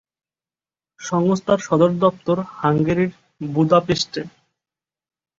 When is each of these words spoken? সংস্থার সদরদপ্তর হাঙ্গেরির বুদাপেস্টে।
সংস্থার 0.99 1.59
সদরদপ্তর 1.59 2.37
হাঙ্গেরির 2.59 3.11
বুদাপেস্টে। 3.49 4.21